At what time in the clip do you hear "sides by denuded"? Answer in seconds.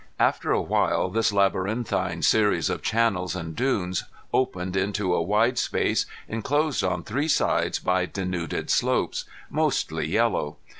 7.27-8.71